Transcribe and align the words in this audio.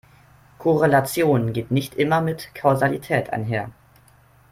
Korrelation 0.57 1.53
geht 1.53 1.69
nicht 1.69 1.93
immer 1.93 2.21
mit 2.21 2.55
Kausalität 2.55 3.31
einher. 3.31 3.69